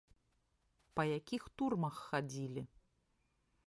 Па 0.99 1.03
якіх 1.17 1.43
турмах 1.61 1.95
хадзілі? 2.09 2.61